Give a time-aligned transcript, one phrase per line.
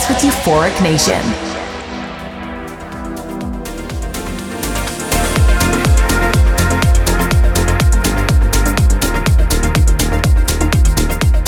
[0.00, 1.20] Paradise with Euphoric Nation.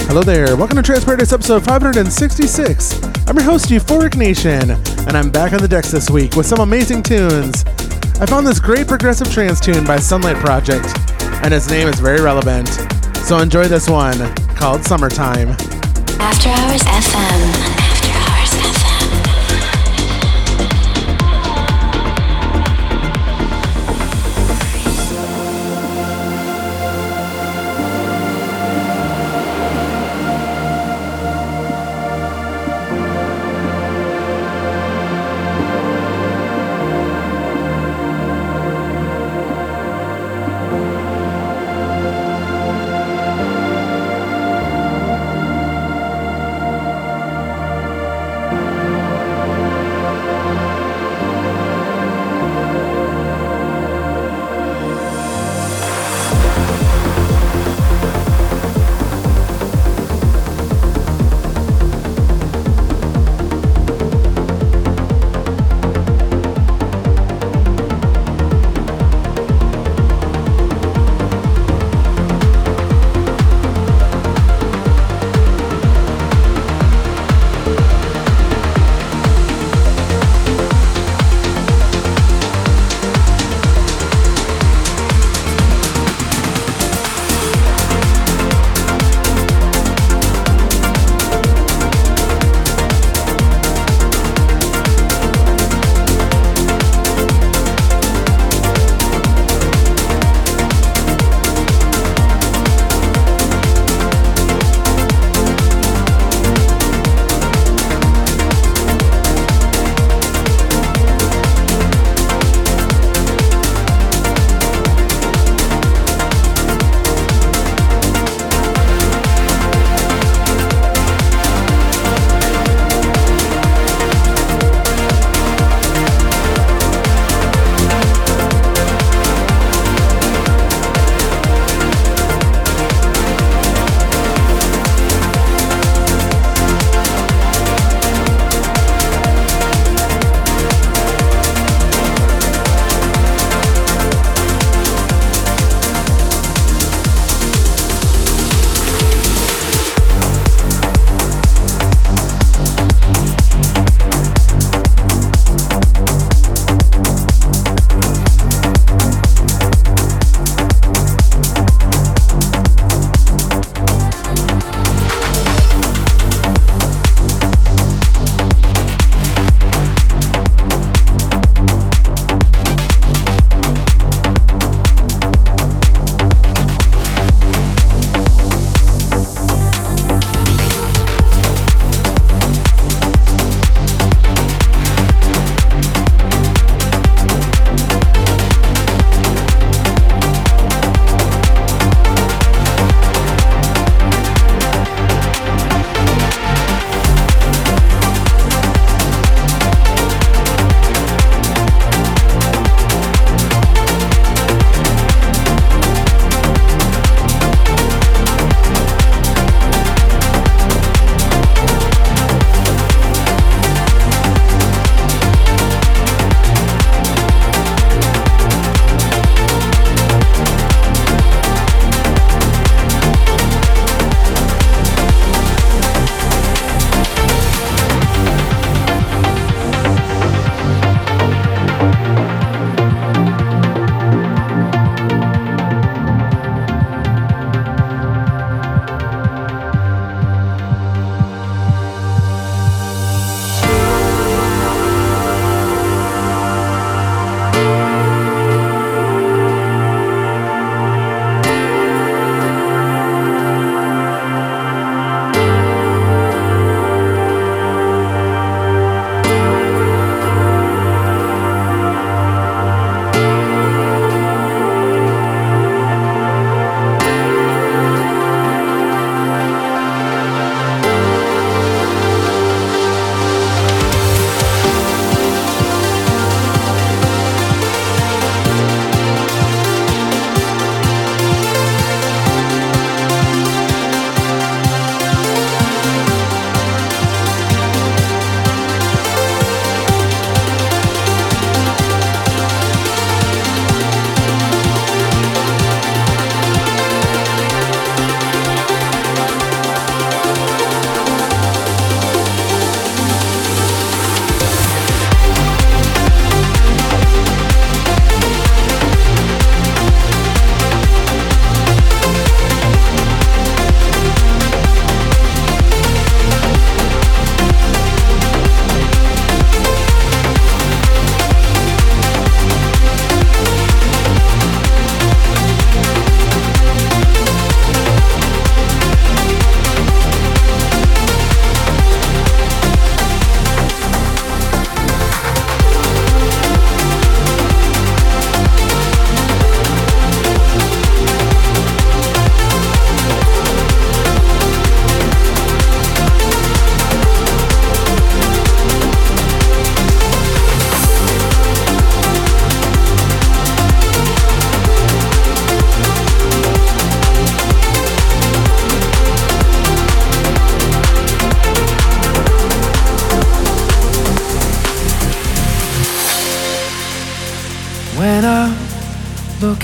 [0.07, 0.57] Hello there.
[0.57, 3.03] Welcome to Trance Paradise episode 566.
[3.29, 6.61] I'm your host, Euphoric Nation, and I'm back on the decks this week with some
[6.61, 7.65] amazing tunes.
[8.21, 10.87] I found this great progressive trance tune by Sunlight Project,
[11.43, 12.69] and its name is very relevant.
[13.25, 15.51] So enjoy this one called Summertime.
[16.21, 17.82] After Hours FM.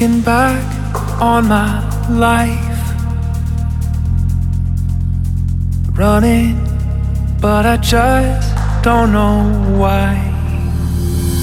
[0.09, 2.65] looking back on my life.
[5.97, 6.57] Running,
[7.41, 9.43] but I just don't know
[9.77, 10.17] why.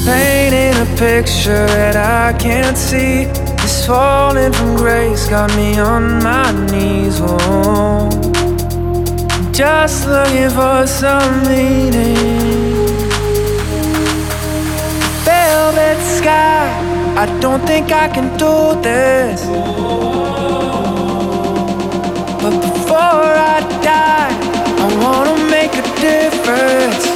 [0.06, 3.26] Painting a picture that I can't see.
[3.62, 7.20] This falling from grace got me on my knees.
[7.22, 8.10] Oh,
[9.52, 12.16] just looking for some meaning.
[15.26, 16.85] Velvet sky
[17.18, 19.46] I don't think I can do this.
[22.42, 24.36] But before I die,
[24.84, 27.15] I wanna make a difference.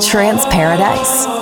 [0.00, 1.35] Trance Paradise.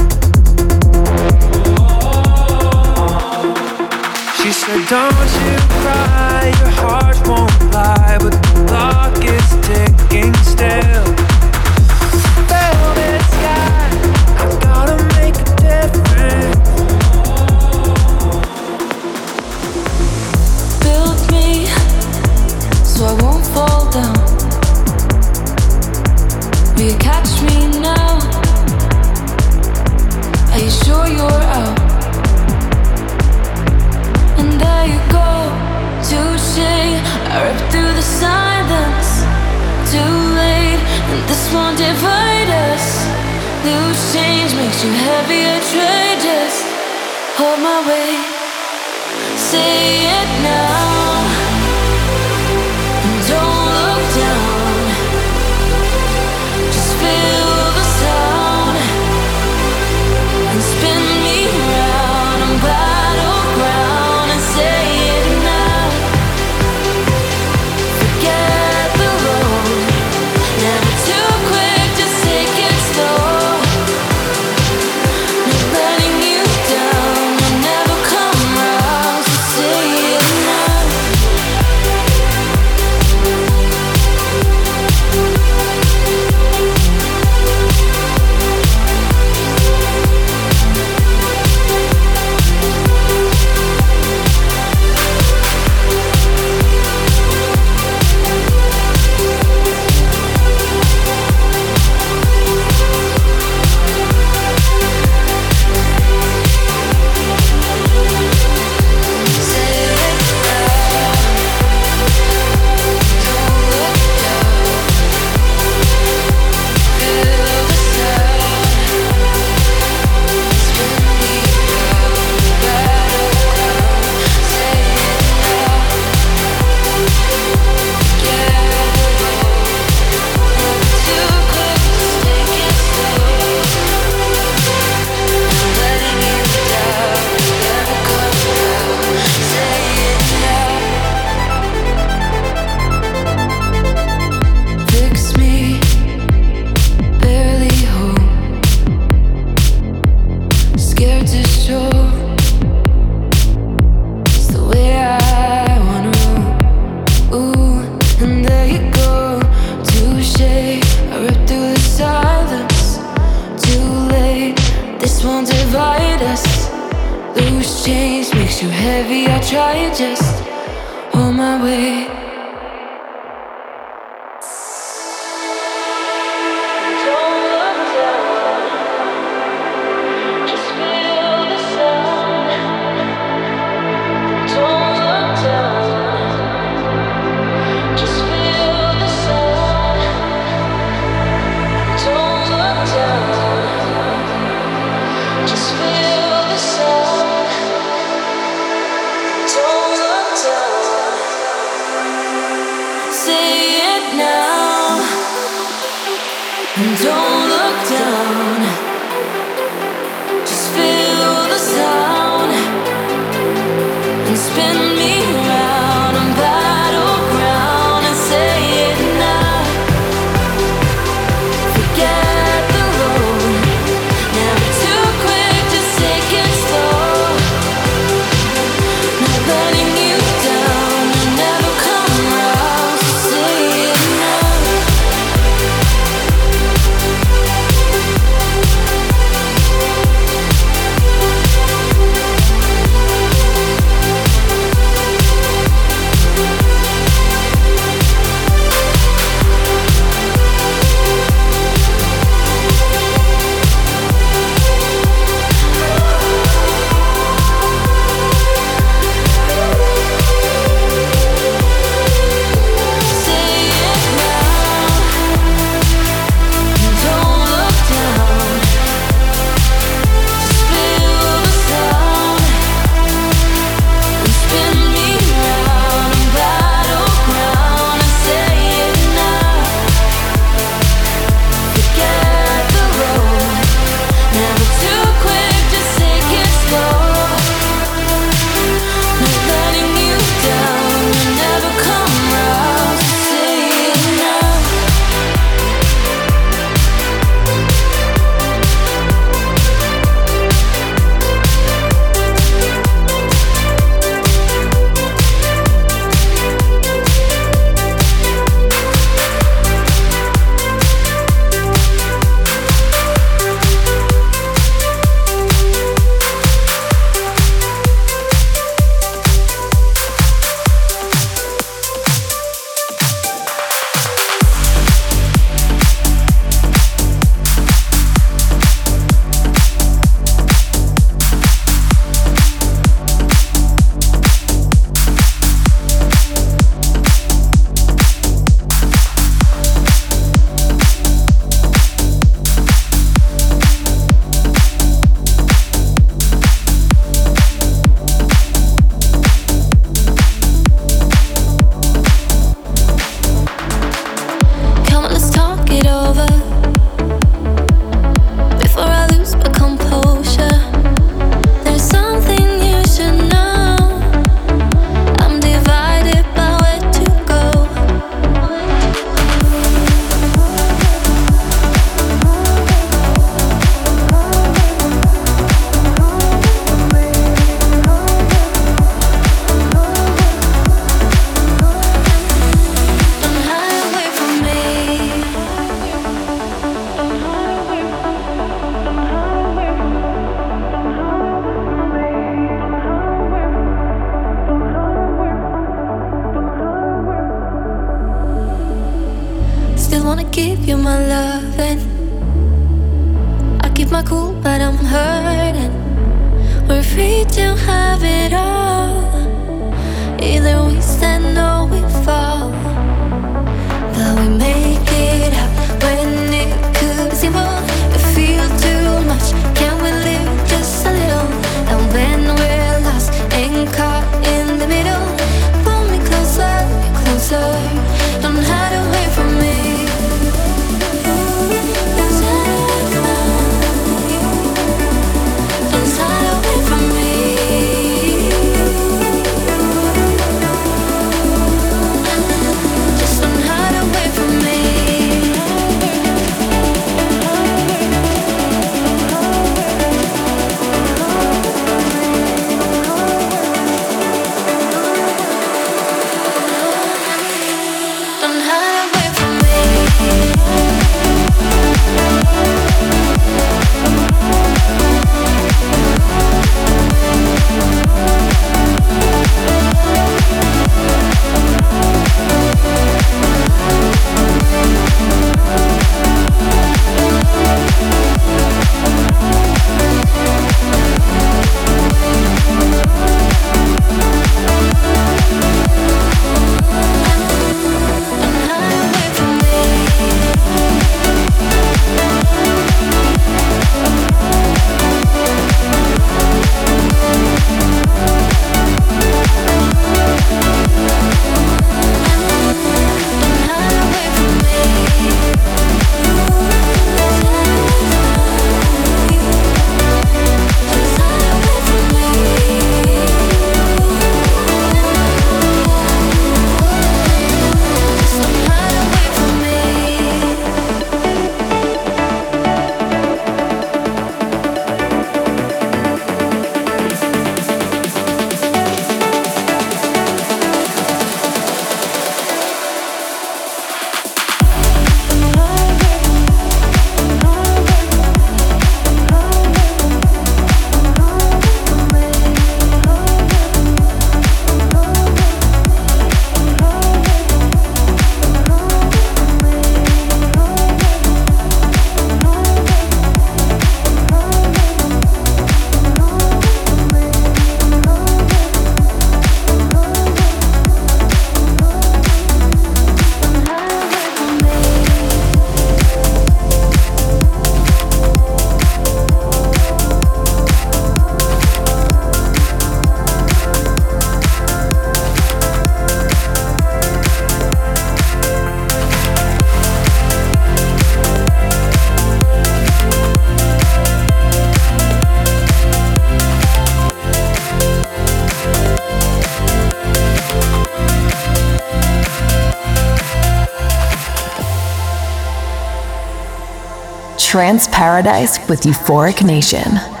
[597.51, 600.00] Trance Paradise with Euphoric Nation.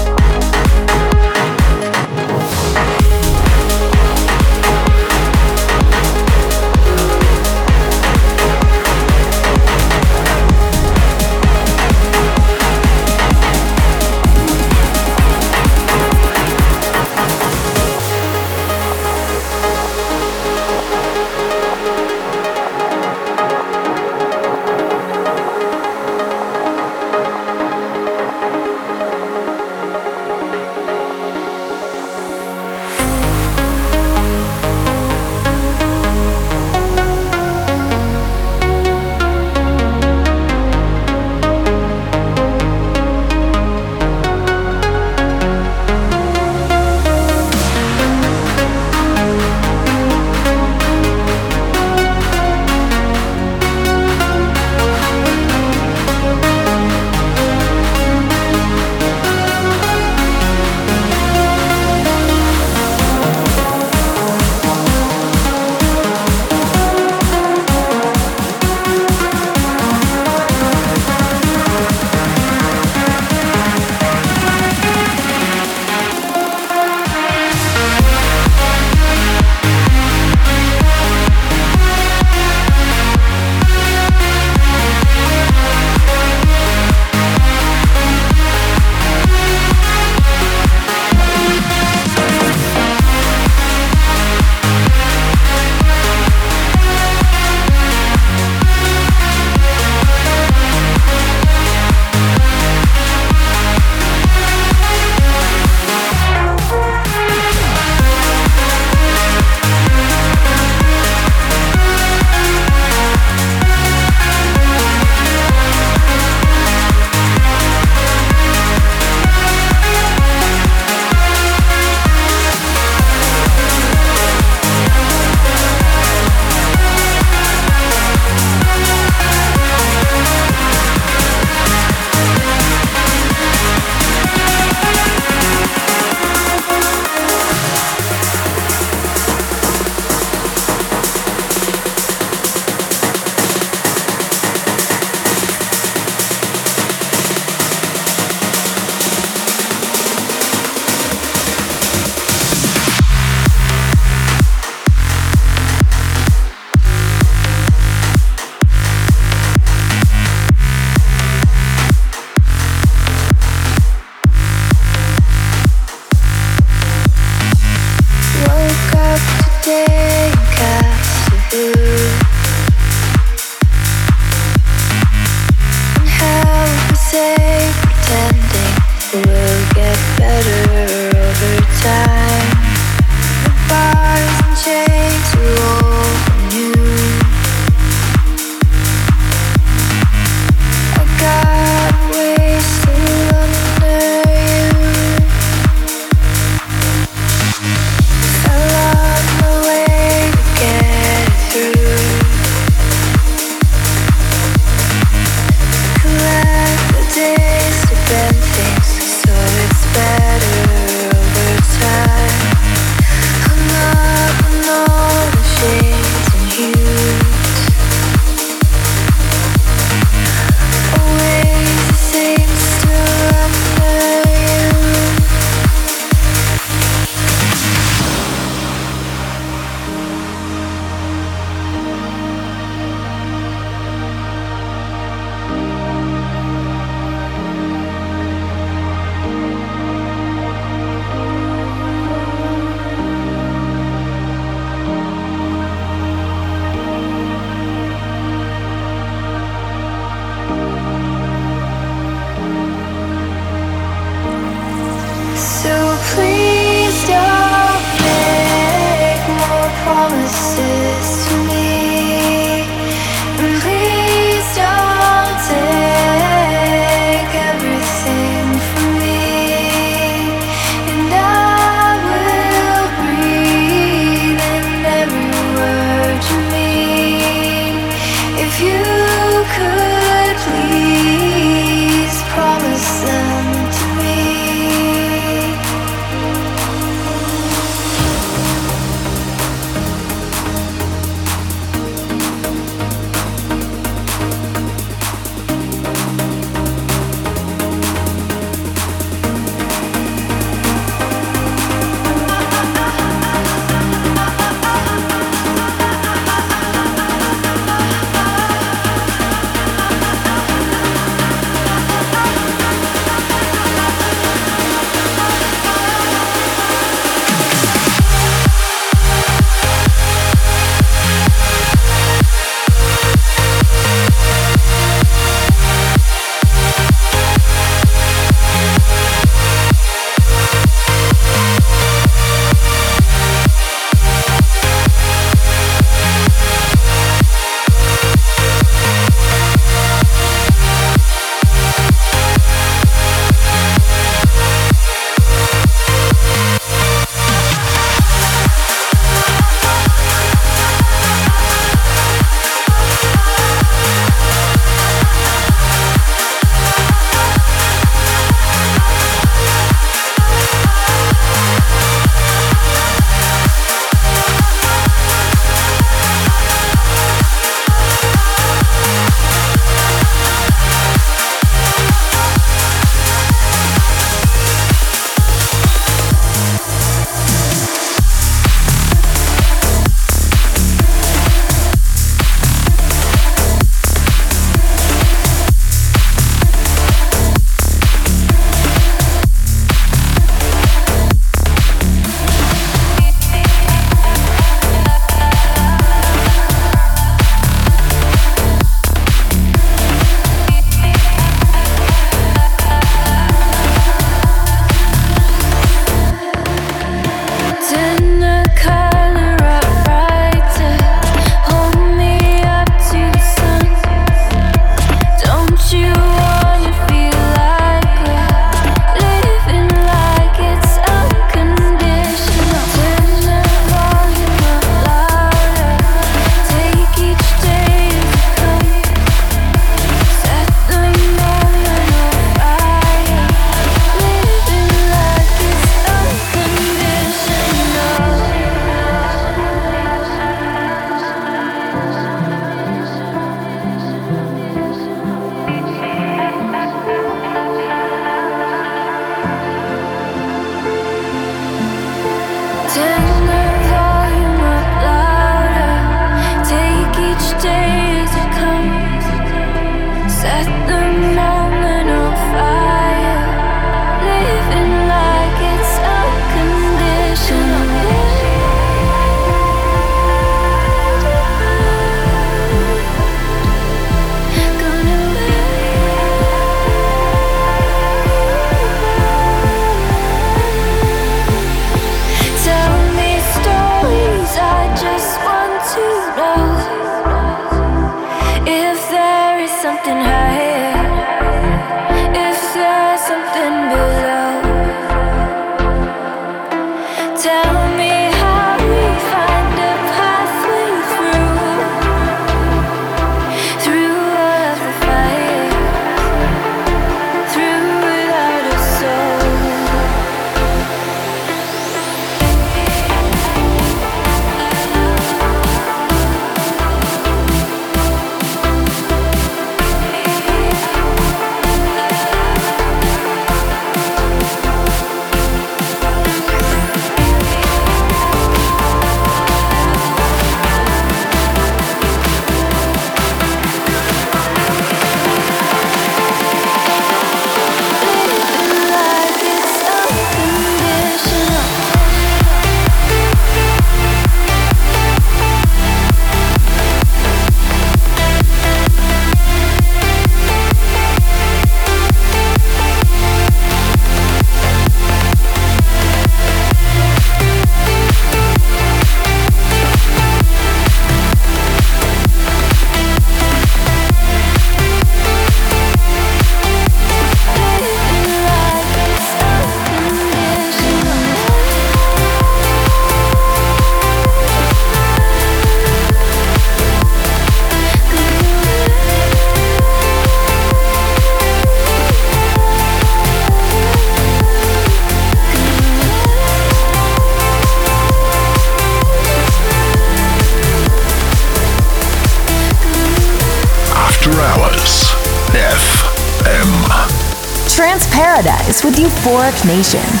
[599.31, 600.00] With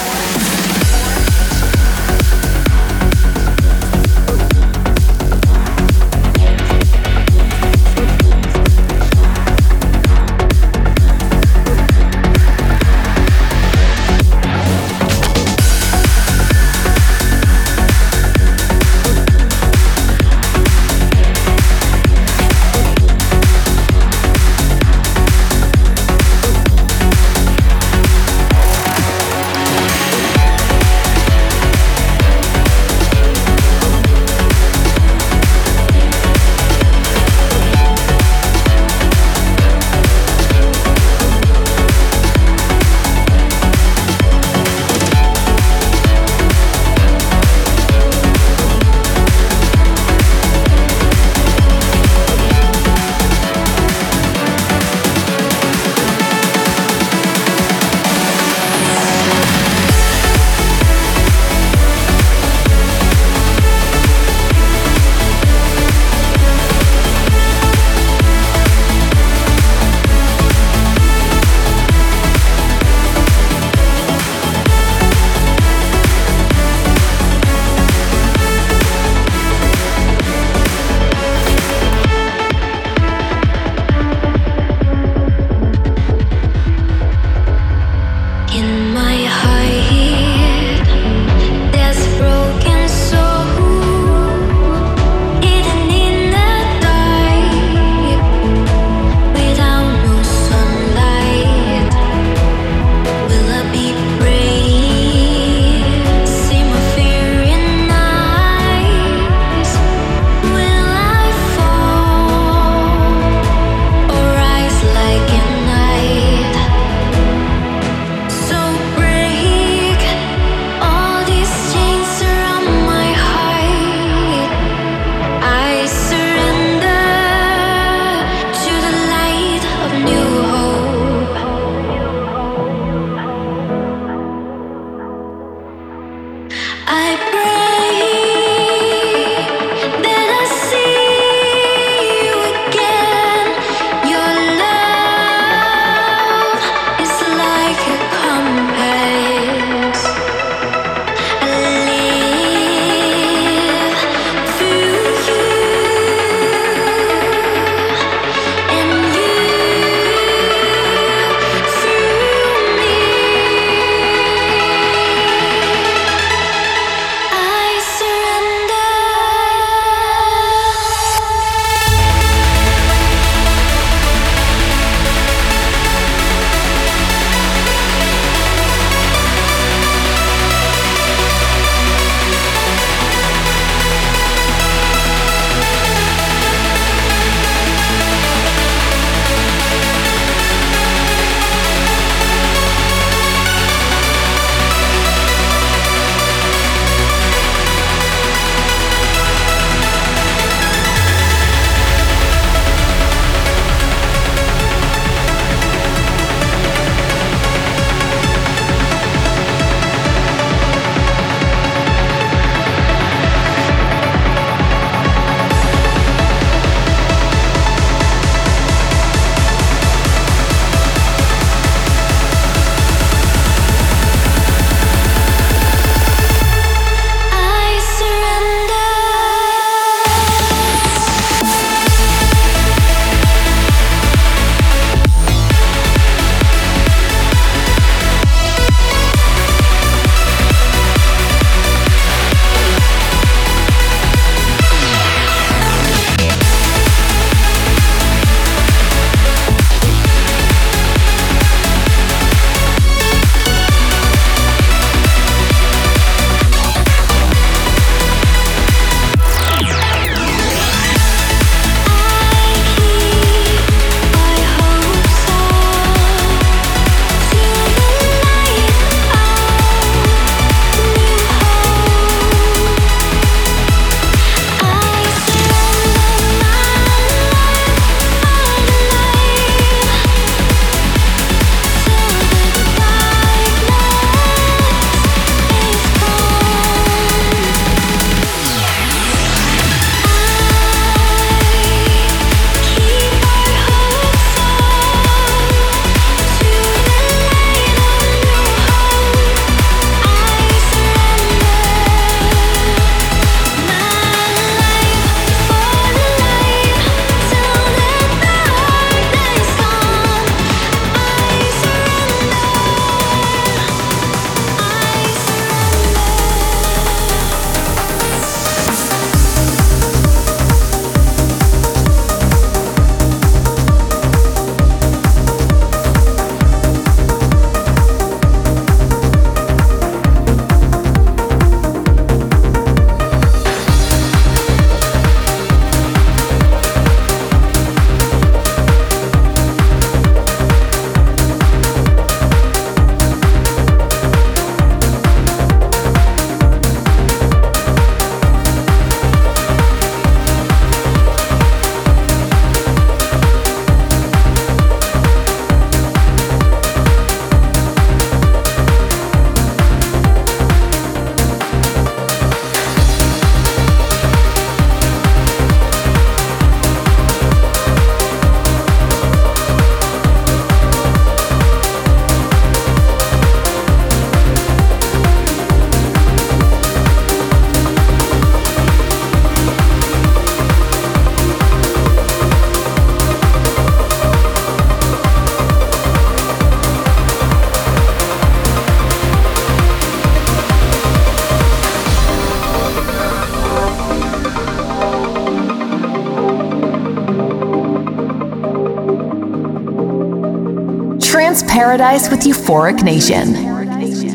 [401.11, 404.10] Trance Paradise with Euphoric Nation.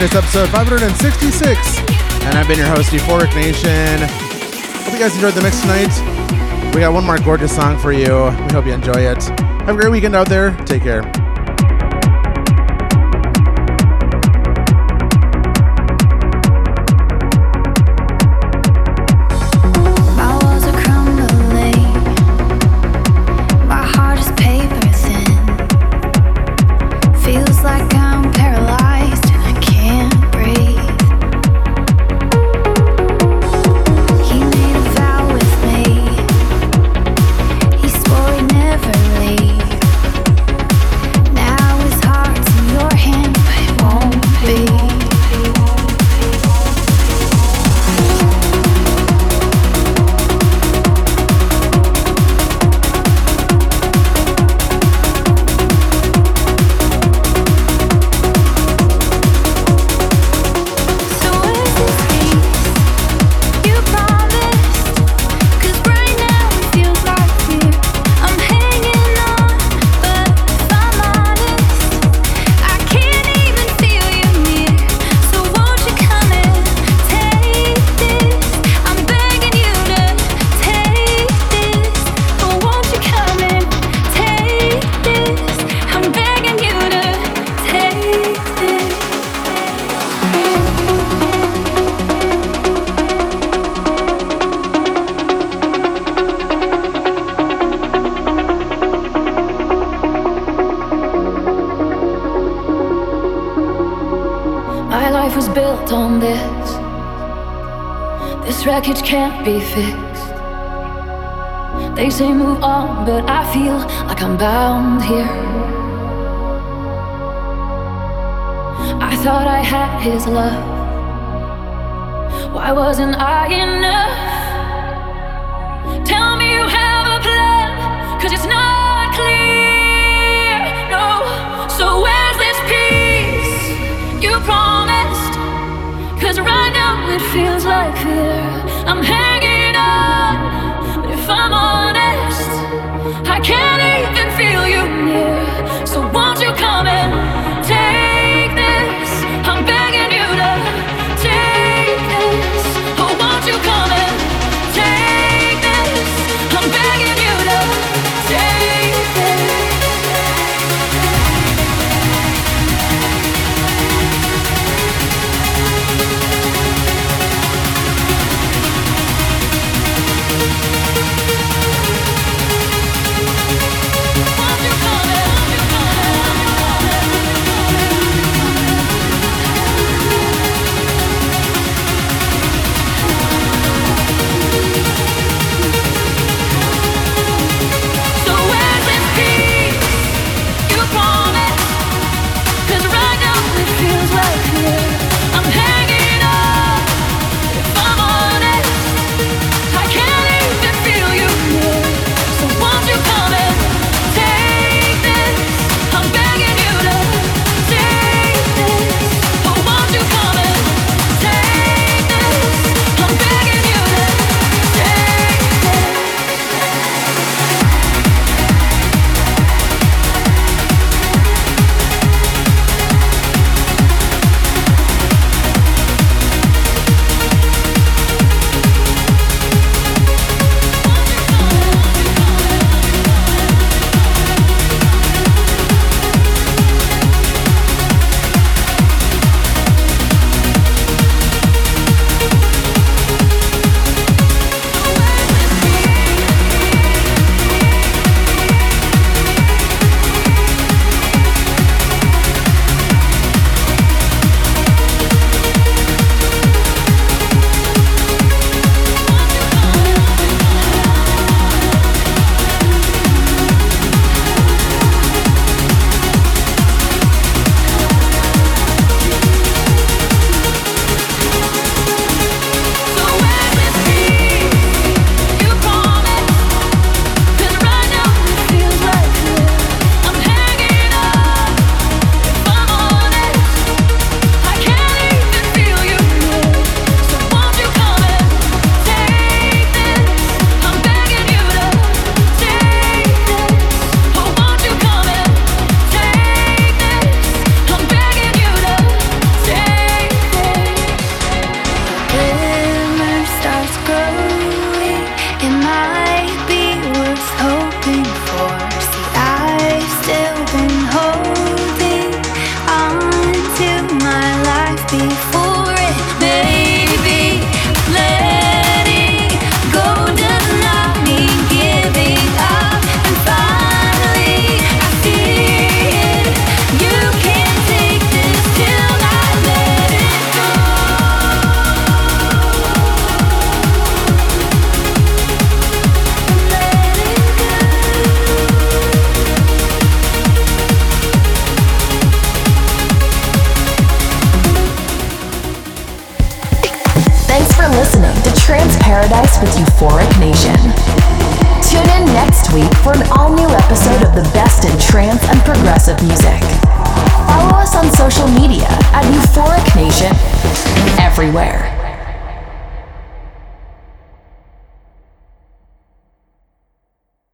[0.00, 1.78] It's episode 566,
[2.22, 3.98] and I've been your host, Euphoric Nation.
[4.84, 6.72] Hope you guys enjoyed the mix tonight.
[6.72, 8.06] We got one more gorgeous song for you.
[8.06, 9.22] We hope you enjoy it.
[9.22, 10.56] Have a great weekend out there.
[10.66, 11.02] Take care.